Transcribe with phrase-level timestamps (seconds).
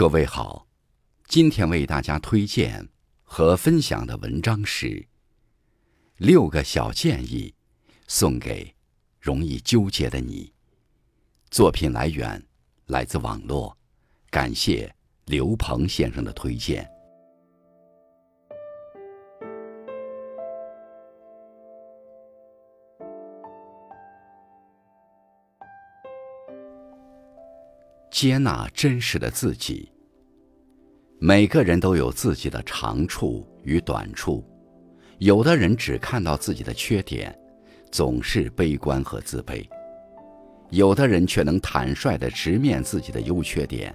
[0.00, 0.66] 各位好，
[1.28, 2.88] 今天为大家推荐
[3.22, 4.86] 和分享的文章是
[6.16, 7.54] 《六个小建议》，
[8.08, 8.74] 送给
[9.20, 10.54] 容易纠结的你。
[11.50, 12.42] 作品来源
[12.86, 13.76] 来自网络，
[14.30, 14.90] 感谢
[15.26, 16.89] 刘鹏先生的推荐。
[28.10, 29.90] 接纳真实的自己。
[31.18, 34.44] 每个人都有自己的长处与短处，
[35.18, 37.38] 有的人只看到自己的缺点，
[37.92, 39.64] 总是悲观和自卑；
[40.70, 43.94] 有的人却能坦率地直面自己的优缺点，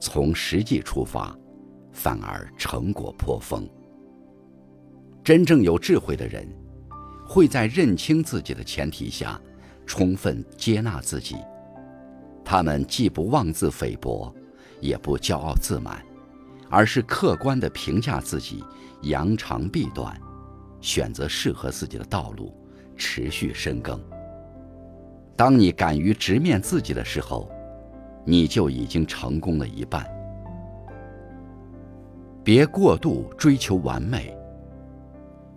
[0.00, 1.36] 从实际出发，
[1.92, 3.68] 反而成果颇丰。
[5.22, 6.46] 真正有智慧的人，
[7.26, 9.40] 会在认清自己的前提下，
[9.86, 11.36] 充分接纳自己。
[12.44, 14.32] 他们既不妄自菲薄，
[14.80, 16.04] 也不骄傲自满，
[16.68, 18.62] 而是客观地评价自己，
[19.02, 20.20] 扬长避短，
[20.80, 22.54] 选择适合自己的道路，
[22.96, 23.98] 持续深耕。
[25.34, 27.50] 当你敢于直面自己的时候，
[28.24, 30.06] 你就已经成功了一半。
[32.44, 34.36] 别过度追求完美。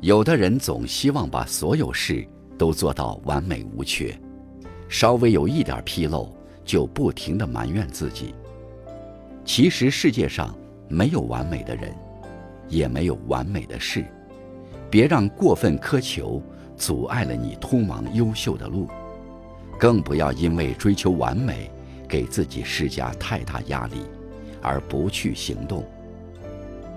[0.00, 2.26] 有的人总希望把所有事
[2.58, 4.12] 都做到完美无缺，
[4.88, 6.36] 稍微有一点纰漏。
[6.64, 8.34] 就不停地埋怨自己。
[9.44, 10.56] 其实世界上
[10.88, 11.92] 没有完美的人，
[12.68, 14.04] 也没有完美的事。
[14.90, 16.42] 别让过分苛求
[16.76, 18.88] 阻碍了你通往优秀的路，
[19.78, 21.70] 更不要因为追求完美，
[22.08, 24.06] 给自己施加太大压力，
[24.60, 25.84] 而不去行动。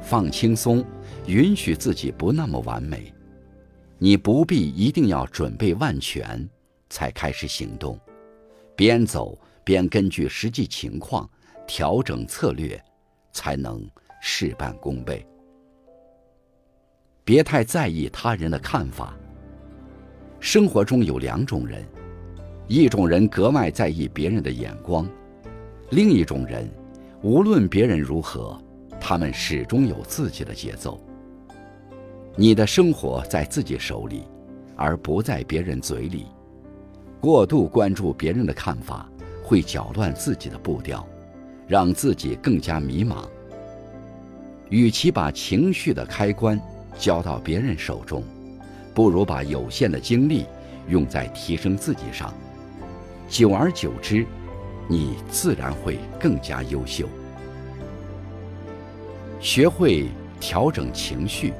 [0.02, 0.86] 放轻松，
[1.26, 3.12] 允许自己不那么完美。
[3.98, 6.48] 你不必一定要准备万全
[6.90, 8.00] 才开始行动，
[8.76, 9.36] 边走。
[9.66, 11.30] 便根据实际情况
[11.68, 12.82] 调整策略，
[13.34, 13.86] 才能
[14.22, 15.26] 事半功倍。
[17.24, 19.18] 别太在意他人的看法。
[20.40, 21.84] 生活中有两种人，
[22.68, 25.10] 一种人格外在意别人的眼光，
[25.90, 26.70] 另一种人，
[27.24, 28.62] 无论别人如何，
[29.02, 31.04] 他们始终有自己的节奏。
[32.36, 34.26] 你的生活在自己手里，
[34.76, 36.28] 而不在别人嘴里。
[37.20, 39.10] 过度关注别人的看法。
[39.46, 41.08] 会搅乱自己的步调，
[41.68, 43.28] 让自己更加迷茫。
[44.70, 46.60] 与其把情绪的开关
[46.98, 48.24] 交到别人手中，
[48.96, 50.48] 不如把有限的精力
[50.88, 52.34] 用在提升自己上。
[53.30, 54.26] 久而久之，
[54.88, 57.08] 你自然会更加优秀。
[59.40, 60.08] 学会
[60.40, 61.54] 调整情绪。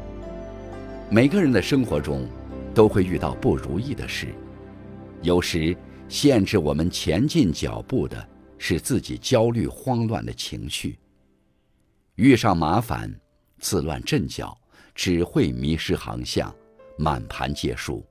[1.08, 2.28] 每个人的生活中
[2.74, 4.30] 都会遇到不如意的事，
[5.22, 5.78] 有时。
[6.08, 8.28] 限制我们前进脚步的
[8.58, 10.98] 是自己焦虑慌乱的情绪。
[12.16, 13.14] 遇上麻烦，
[13.60, 14.58] 自乱阵脚，
[14.94, 16.54] 只会迷失航向，
[16.98, 18.06] 满盘皆输。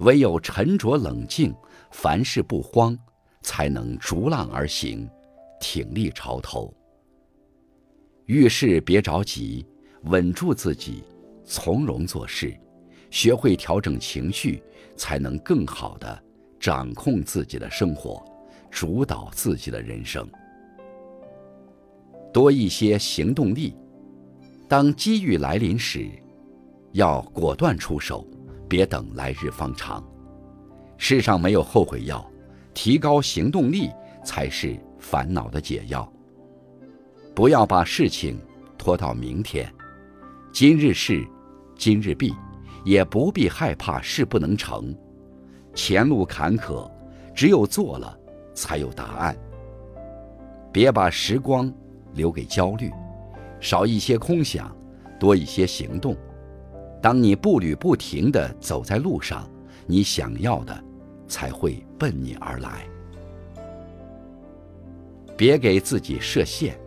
[0.00, 1.54] 唯有沉着冷静，
[1.92, 2.98] 凡事不慌，
[3.42, 5.08] 才能逐浪而行，
[5.60, 6.74] 挺立潮头。
[8.26, 9.64] 遇事别着急，
[10.02, 11.04] 稳住自己，
[11.44, 12.54] 从容做事，
[13.10, 14.62] 学会调整情绪，
[14.96, 16.22] 才能更好的。
[16.64, 18.24] 掌控自己的生活，
[18.70, 20.26] 主导自己的人生。
[22.32, 23.76] 多一些行动力，
[24.66, 26.08] 当机遇来临时，
[26.92, 28.26] 要果断出手，
[28.66, 30.02] 别等来日方长。
[30.96, 32.26] 世上没有后悔药，
[32.72, 33.90] 提高行动力
[34.24, 36.10] 才是烦恼的解药。
[37.34, 38.40] 不要把事情
[38.78, 39.70] 拖到明天，
[40.50, 41.28] 今日事
[41.76, 42.32] 今日毕，
[42.86, 44.96] 也不必害怕事不能成。
[45.74, 46.88] 前路坎坷，
[47.34, 48.16] 只有做了，
[48.54, 49.36] 才有答案。
[50.72, 51.72] 别把时光
[52.12, 52.90] 留给焦虑，
[53.60, 54.74] 少一些空想，
[55.18, 56.16] 多一些行动。
[57.02, 59.50] 当你步履不停地走在路上，
[59.86, 60.84] 你想要的
[61.26, 62.86] 才会奔你而来。
[65.36, 66.78] 别给自己设限。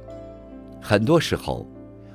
[0.82, 1.68] 很多时候，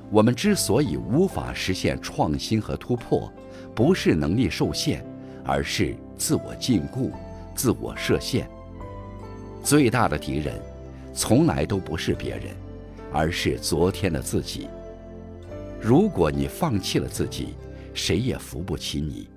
[0.09, 3.31] 我们之所以无法实现创新和突破，
[3.75, 5.05] 不是能力受限。
[5.45, 7.11] 而是自我禁锢、
[7.55, 8.49] 自我设限。
[9.63, 10.61] 最大的敌人，
[11.13, 12.55] 从来都不是别人，
[13.11, 14.67] 而是昨天的自己。
[15.81, 17.55] 如果你放弃了自己，
[17.93, 19.29] 谁也扶不起你。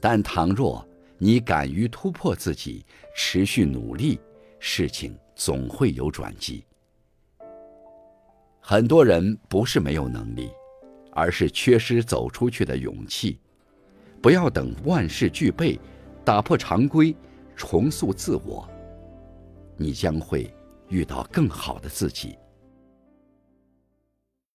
[0.00, 0.86] 但倘若
[1.16, 2.84] 你敢于突破自己，
[3.16, 4.20] 持续努力，
[4.58, 6.64] 事情总会有转机。
[8.60, 10.50] 很多人不是没有能力，
[11.12, 13.38] 而是缺失走出去的勇气。
[14.24, 15.78] 不要等万事俱备，
[16.24, 17.14] 打破常规，
[17.54, 18.66] 重塑自我，
[19.76, 20.50] 你将会
[20.88, 22.34] 遇到更好的自己。